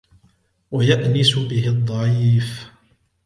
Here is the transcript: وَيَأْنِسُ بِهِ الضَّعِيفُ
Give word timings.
وَيَأْنِسُ 0.71 1.37
بِهِ 1.37 1.67
الضَّعِيفُ 1.69 2.67